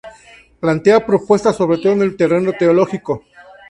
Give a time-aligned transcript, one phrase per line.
[0.59, 3.23] Plantea propuestas sobre todo en el terreno teológico.